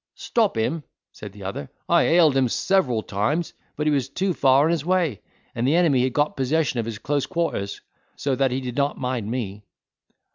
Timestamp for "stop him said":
0.15-1.31